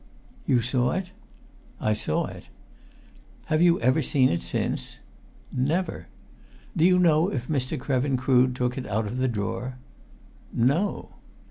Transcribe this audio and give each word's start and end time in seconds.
"You 0.47 0.63
saw 0.63 0.93
it?" 0.93 1.11
"I 1.79 1.93
saw 1.93 2.25
it." 2.25 2.49
"Have 3.53 3.61
you 3.61 3.79
ever 3.81 4.01
seen 4.01 4.29
it 4.29 4.41
since?" 4.41 4.97
"Never!" 5.53 6.07
"Do 6.75 6.85
you 6.85 6.97
know 6.97 7.29
if 7.29 7.47
Mr. 7.47 7.79
Krevin 7.79 8.17
Crood 8.17 8.55
took 8.55 8.79
it 8.79 8.87
out 8.87 9.05
of 9.05 9.19
the 9.19 9.27
drawer?" 9.27 9.77
"No!" 10.51 11.11